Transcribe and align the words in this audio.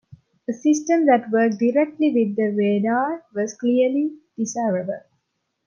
A 0.49 0.53
system 0.53 1.05
that 1.05 1.29
worked 1.29 1.59
directly 1.59 2.11
with 2.11 2.35
the 2.35 2.55
radar 2.57 3.23
was 3.35 3.53
clearly 3.53 4.17
desirable. 4.35 4.99